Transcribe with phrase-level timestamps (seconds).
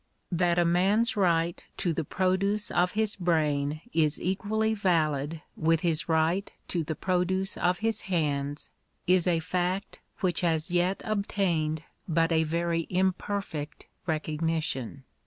[0.31, 6.09] That a man's right to the produce of his brain is equally valid with his
[6.09, 8.71] right to the produoe of his hands,
[9.05, 15.03] is a foot which has yet obtained but a very imperfect recognition.